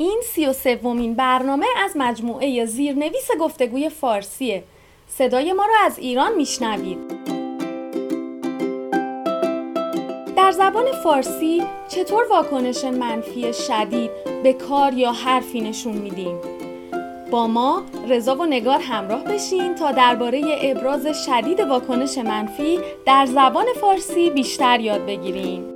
[0.00, 4.62] این سی و سومین برنامه از مجموعه زیرنویس گفتگوی فارسیه
[5.06, 6.98] صدای ما را از ایران میشنوید
[10.36, 14.10] در زبان فارسی چطور واکنش منفی شدید
[14.42, 16.38] به کار یا حرفی نشون میدیم؟
[17.30, 23.66] با ما رضا و نگار همراه بشین تا درباره ابراز شدید واکنش منفی در زبان
[23.80, 25.74] فارسی بیشتر یاد بگیریم.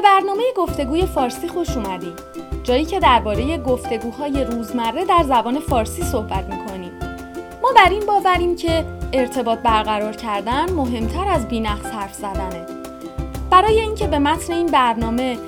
[0.00, 2.18] به برنامه گفتگوی فارسی خوش اومدید.
[2.62, 6.92] جایی که درباره گفتگوهای روزمره در زبان فارسی صحبت می‌کنیم.
[7.62, 12.66] ما بر این باوریم که ارتباط برقرار کردن مهمتر از بینقص حرف زدنه.
[13.50, 15.38] برای اینکه به متن این برنامه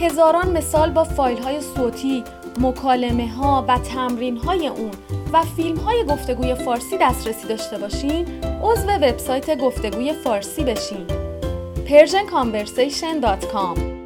[0.00, 2.24] هزاران مثال با فایل های صوتی،
[2.60, 4.90] مکالمه ها و تمرین های اون
[5.32, 8.26] و فیلم های گفتگوی فارسی دسترسی داشته باشین
[8.62, 11.06] عضو وبسایت گفتگوی فارسی بشین
[11.88, 13.97] persianconversation.com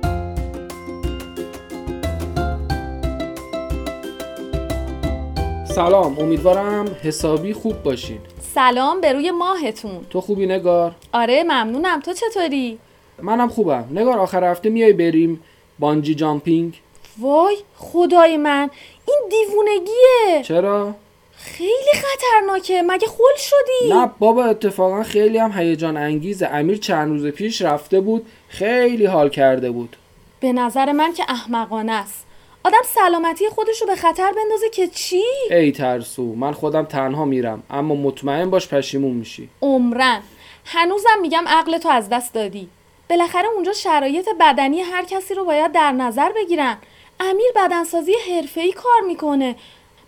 [5.75, 8.19] سلام امیدوارم حسابی خوب باشین.
[8.55, 10.07] سلام به روی ماهتون.
[10.11, 12.01] تو خوبی نگار؟ آره ممنونم.
[12.01, 12.79] تو چطوری؟
[13.23, 13.89] منم خوبم.
[13.91, 15.41] نگار آخر هفته میای بریم
[15.79, 16.81] بانجی جامپینگ؟
[17.19, 18.71] وای خدای من.
[19.09, 20.43] این دیوونگیه.
[20.43, 20.95] چرا؟
[21.37, 22.83] خیلی خطرناکه.
[22.83, 28.01] مگه خول شدی؟ نه بابا اتفاقا خیلی هم هیجان انگیزه امیر چند روز پیش رفته
[28.01, 29.97] بود خیلی حال کرده بود.
[30.41, 32.27] به نظر من که احمقانه است.
[32.65, 37.63] آدم سلامتی خودش رو به خطر بندازه که چی؟ ای ترسو من خودم تنها میرم
[37.71, 39.49] اما مطمئن باش پشیمون میشی.
[39.63, 40.23] عمرن.
[40.65, 42.69] هنوزم میگم عقل تو از دست دادی.
[43.11, 46.79] بالاخره اونجا شرایط بدنی هر کسی رو باید در نظر بگیرن.
[47.21, 49.57] امیر بدنسازی حرفه‌ای کار می‌کنه.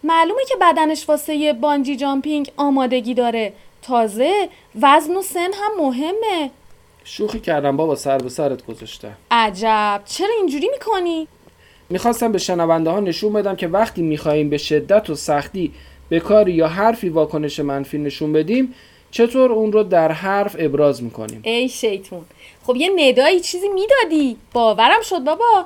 [0.03, 3.53] معلومه که بدنش واسه بانجی جامپینگ آمادگی داره.
[3.83, 4.49] تازه
[4.83, 6.51] وزن و سن هم مهمه.
[7.05, 9.17] شوخی کردم بابا سر به سرت گذاشتم.
[9.31, 10.03] عجب.
[10.05, 11.29] چرا اینجوری می‌کنی؟
[11.91, 15.73] می‌خواستم به شنونده ها نشون بدم که وقتی میخواییم به شدت و سختی
[16.09, 18.75] به کاری یا حرفی واکنش منفی نشون بدیم
[19.11, 22.25] چطور اون رو در حرف ابراز می‌کنیم؟ ای شیطون.
[22.67, 25.65] خب یه ندایی چیزی می‌دادی؟ باورم شد بابا.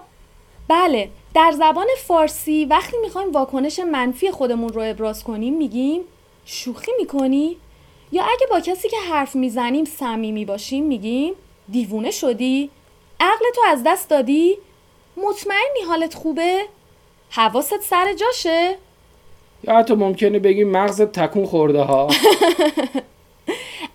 [0.69, 6.01] بله در زبان فارسی وقتی می‌خوایم واکنش منفی خودمون رو ابراز کنیم میگیم
[6.45, 7.57] شوخی می‌کنی؟
[8.13, 11.33] یا اگه با کسی که حرف می‌زنیم صمیمی باشیم میگیم
[11.71, 12.71] دیوونه شدی؟
[13.21, 14.59] عقل تو از دست دادی؟
[15.25, 16.61] مطمئنی حالت خوبه؟
[17.31, 18.75] حواست سر جاشه؟
[19.65, 22.09] یا حتی ممکنه بگیم مغزت تکون خورده ها.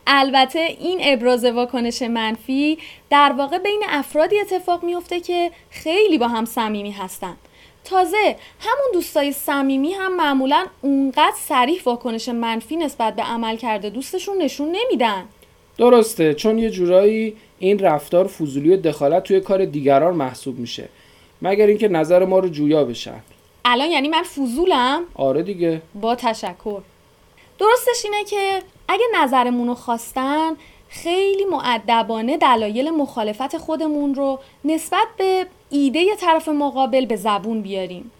[0.08, 2.78] البته این ابراز واکنش منفی
[3.10, 7.38] در واقع بین افرادی اتفاق میفته که خیلی با هم صمیمی هستن.
[7.84, 14.38] تازه همون دوستای صمیمی هم معمولا اونقدر سریح واکنش منفی نسبت به عمل کرده دوستشون
[14.38, 15.24] نشون نمیدن.
[15.78, 20.90] درسته چون یه جورایی این رفتار فضولی و دخالت توی کار دیگران محسوب میشه.
[21.44, 23.20] مگر اینکه نظر ما رو جویا بشن.
[23.66, 25.82] الان یعنی من فضولم؟ آره دیگه.
[26.02, 26.82] با تشکر.
[27.60, 30.52] درستش اینه که اگه نظرمون رو خواستن
[30.90, 38.12] خیلی معدبانه دلایل مخالفت خودمون رو نسبت به ایده طرف مقابل به زبون بیاریم.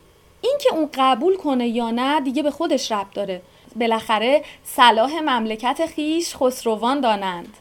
[0.42, 3.42] اینکه اون قبول کنه یا نه دیگه به خودش ربط داره.
[3.76, 7.58] بالاخره صلاح مملکت خیش خسروان دانند.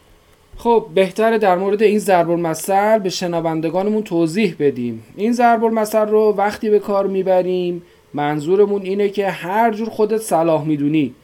[0.56, 5.04] خب بهتره در مورد این ضرب المثل به شنوندگانمون توضیح بدیم.
[5.16, 7.82] این ضرب المثل رو وقتی به کار می‌بریم
[8.14, 11.14] منظورمون اینه که هر جور خودت صلاح می‌دونی.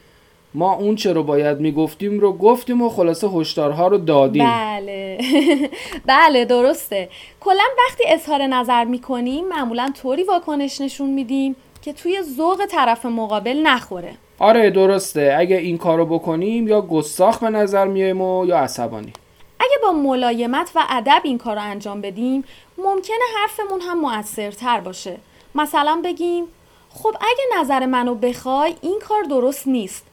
[0.54, 4.44] ما اون چه رو باید می‌گفتیم رو گفتیم و خلاصه هشدارها رو دادیم.
[4.44, 5.18] بله.
[6.06, 7.08] بله درسته.
[7.40, 13.60] کلا وقتی اظهار نظر می‌کنیم معمولا طوری واکنش نشون میدیم که توی ذوق طرف مقابل
[13.62, 14.14] نخوره.
[14.38, 15.34] آره درسته.
[15.38, 19.12] اگه این کارو بکنیم یا گستاخ به نظر میایم و یا عصبانی.
[19.60, 22.44] اگه با ملایمت و ادب این کار رو انجام بدیم
[22.78, 25.16] ممکنه حرفمون هم موثرتر باشه.
[25.54, 26.44] مثلا بگیم
[26.90, 30.06] خب اگه نظر منو بخوای این کار درست نیست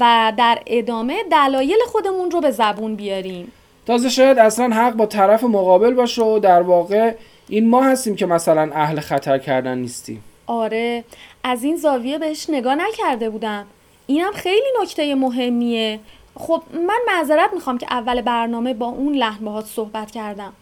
[0.00, 3.52] و در ادامه دلایل خودمون رو به زبون بیاریم.
[3.86, 7.14] تازه شاید اصلا حق با طرف مقابل باشه و در واقع
[7.48, 10.24] این ما هستیم که مثلا اهل خطر کردن نیستیم.
[10.46, 11.04] آره.
[11.48, 13.66] از این زاویه بهش نگاه نکرده بودم.
[14.06, 16.00] اینم خیلی نکته مهمیه.
[16.34, 20.52] خب من معذرت می‌خوام که اول برنامه با اون لحن باهات صحبت کردم.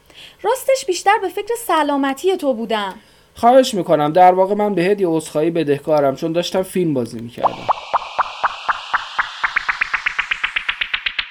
[0.42, 2.94] راستش بیشتر به فکر سلامتی تو بودم.
[3.34, 4.12] خواهش می‌کنم.
[4.12, 7.66] در واقع من بهت یه عذرخواهی بدهکارم چون داشتم فیلم بازی می‌کردم.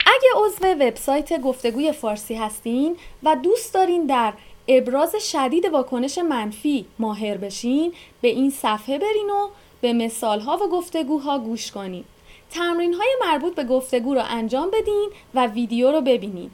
[0.06, 4.34] اگه عضو وبسایت گفتگوی فارسی هستین و دوست دارین در
[4.68, 9.50] ابراز شدید واکنش منفی ماهر بشین به این صفحه برین و
[9.82, 12.04] به مثالها و گفتگوها گوش کنین.
[12.52, 16.52] تمرین های مربوط به گفتگو رو انجام بدین و ویدیو رو ببینین.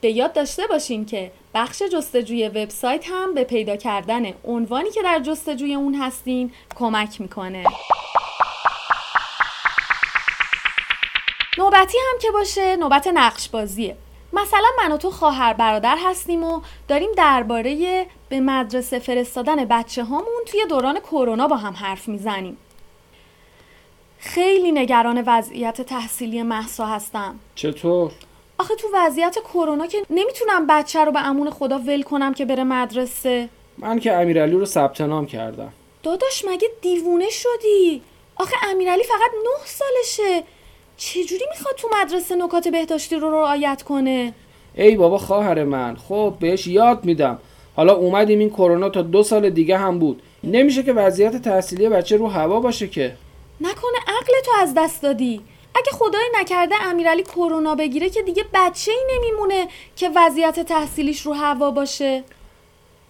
[0.00, 5.18] به یاد داشته باشین که بخش جستجوی وبسایت هم به پیدا کردن عنوانی که در
[5.18, 7.64] جستجوی اون هستین کمک می‌کنه.
[11.58, 13.96] نوبتی هم که باشه نوبت نقش بازیه
[14.32, 20.42] مثلا من و تو خواهر برادر هستیم و داریم درباره به مدرسه فرستادن بچه هامون
[20.46, 22.56] توی دوران کرونا با هم حرف می‌زنیم.
[24.18, 27.38] خیلی نگران وضعیت تحصیلی محسا هستم.
[27.54, 28.12] چطور؟
[28.58, 32.64] آخه تو وضعیت کرونا که نمی‌تونم بچه رو به امون خدا ول کنم که بره
[32.64, 33.48] مدرسه.
[33.78, 35.72] من که امیرعلی رو ثبت نام کردم.
[36.02, 38.02] داداش مگه دیوونه شدی؟
[38.36, 40.44] آخه امیرعلی فقط نه سالشه.
[41.04, 44.34] چجوری می‌خواد تو مدرسه نکات بهداشتی رو رعایت کنه؟
[44.74, 47.38] ای بابا خواهر من خب بهش یاد میدم.
[47.76, 50.22] حالا اومدیم این کرونا تا دو سال دیگه هم بود.
[50.44, 53.16] نمیشه که وضعیت تحصیلی بچه رو هوا باشه که.
[53.60, 55.40] نکنه عقل تو از دست دادی.
[55.74, 61.32] اگه خدای نکرده امیرعلی کرونا بگیره که دیگه بچه ای نمیمونه که وضعیت تحصیلیش رو
[61.32, 62.24] هوا باشه.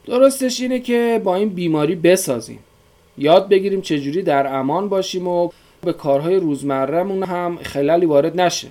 [0.07, 2.59] درستش اینه که با این بیماری بسازیم.
[3.19, 5.51] یاد بگیریم چجوری در امان باشیم و
[5.85, 8.69] به کارهای روزمرهمون هم خلالی وارد نشه.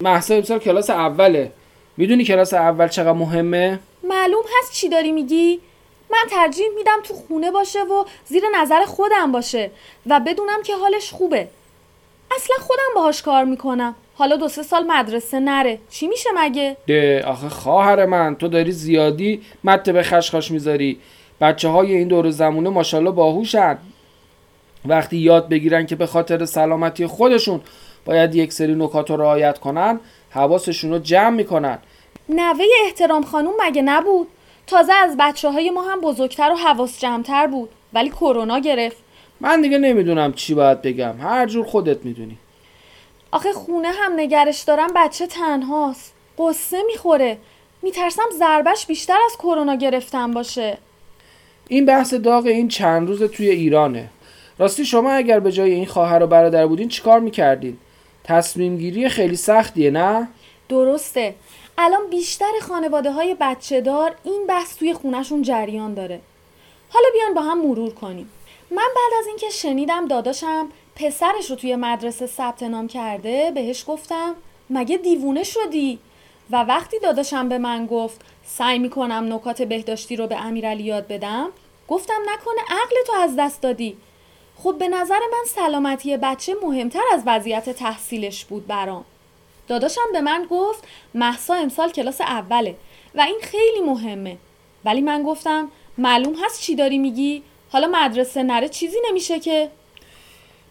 [0.00, 1.52] محسا امسال کلاس اوله.
[1.96, 5.60] می‌دونی کلاس اول چقدر مهمه؟ معلوم هست چی داری میگی؟
[6.10, 9.70] من ترجیح میدم تو خونه باشه و زیر نظر خودم باشه
[10.06, 11.48] و بدونم که حالش خوبه.
[12.36, 13.94] اصلا خودم باهاش کار می‌کنم.
[14.14, 15.78] حالا دو سه سال مدرسه نره.
[15.90, 21.00] چی میشه مگه؟ ده آخه خواهر من تو داری زیادی مته به خشخاش می‌ذاری.
[21.40, 23.78] بچه های این دور زمونه ماشاءالله باهوشن.
[24.84, 27.60] وقتی یاد بگیرن که به خاطر سلامتی خودشون
[28.04, 30.00] باید یک سری نکات رو رعایت کنن
[30.30, 31.78] حواسشون رو جمع می‌کنن.
[32.28, 34.28] نوه احترام خانوم مگه نبود؟
[34.66, 38.96] تازه از بچه های ما هم بزرگتر و حواس جمعتر بود ولی کرونا گرفت.
[39.40, 41.14] من دیگه نمی‌دونم چی باید بگم.
[41.20, 42.38] هر جور خودت می‌دونی.
[43.30, 46.14] آخه خونه هم نگرش دارم بچه تنهاست.
[46.38, 47.38] قصه می‌خوره.
[47.82, 50.78] میترسم ضربش بیشتر از کرونا گرفتن باشه.
[51.68, 54.08] این بحث داغ این چند روز توی ایرانه.
[54.60, 57.78] راستی شما اگر به جای این خواهر و برادر بودین چیکار می‌کردین؟
[58.24, 60.28] تصمیم گیری خیلی سختیه نه؟
[60.68, 61.34] درسته.
[61.78, 66.20] الان بیشتر خانواده های بچه دار این بحث توی خونشون جریان داره.
[66.88, 68.30] حالا بیان با هم مرور کنیم.
[68.70, 74.34] من بعد از اینکه شنیدم داداشم پسرش رو توی مدرسه ثبت نام کرده بهش گفتم
[74.70, 75.98] مگه دیوونه شدی؟
[76.50, 81.48] و وقتی داداشم به من گفت سعی می‌کنم نکات بهداشتی رو به امیرعلی یاد بدم
[81.88, 83.96] گفتم نکنه عقل تو از دست دادی.
[84.62, 89.04] خب به نظر من سلامتی بچه مهمتر از وضعیت تحصیلش بود برام.
[89.68, 90.84] داداشم به من گفت
[91.14, 92.74] محسا امسال کلاس اوله
[93.14, 94.36] و این خیلی مهمه.
[94.84, 95.68] ولی من گفتم
[95.98, 97.42] معلوم هست چی داری میگی؟
[97.72, 99.70] حالا مدرسه نره چیزی نمیشه که.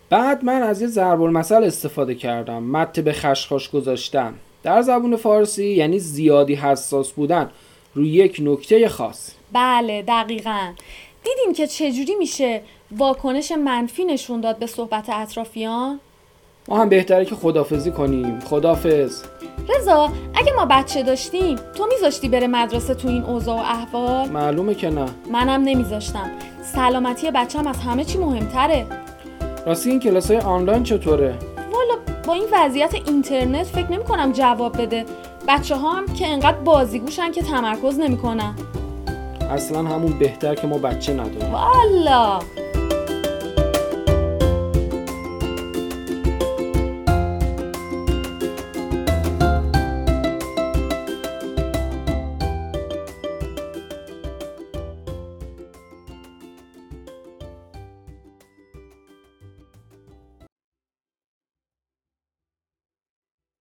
[0.09, 4.33] بعد من از یه ضرب المثل استفاده کردم مت به خشخاش گذاشتن.
[4.63, 7.51] در زبون فارسی یعنی زیادی حساس بودن
[7.94, 9.31] روی یک نکته خاص.
[9.53, 10.74] بله دقیقا.
[11.24, 12.62] دیدیم که چجوری میشه
[12.97, 16.00] واکنش منفی نشون داد به صحبت اطرافیان؟
[16.68, 18.39] ما هم بهتره که خدافزی کنیم.
[18.39, 19.24] خدافز
[19.69, 24.75] رضا اگه ما بچه داشتیم تو میذاشتی بره مدرسه تو این اوضاع و احوال؟ معلومه
[24.75, 25.06] که نه.
[25.31, 26.31] منم نمیذاشتم.
[26.63, 28.86] سلامتی بچم از همه چی مهمتره.
[29.65, 31.95] راستی این کلاس های آنلاین چطوره؟ والا
[32.27, 35.06] با این وضعیت اینترنت فکر نمی کنم جواب بده.
[35.47, 38.56] بچه ها هم که انقدر بازیگوشن که تمرکز نمی‌کنن.
[39.51, 41.51] اصلا همون بهتر که ما بچه نداریم.
[41.51, 42.39] والا!